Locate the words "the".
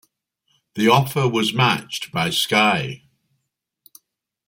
0.73-0.87